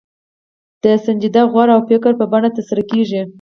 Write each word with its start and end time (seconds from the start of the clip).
د 0.83 0.85
سنجیده 1.05 1.41
غور 1.51 1.69
او 1.75 1.81
فکر 1.89 2.11
په 2.19 2.25
بڼه 2.31 2.49
ترسره 2.55 2.83
کېږي. 2.91 3.21